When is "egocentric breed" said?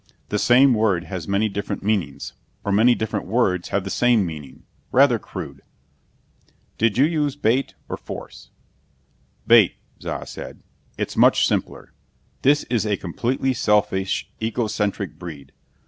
14.41-15.51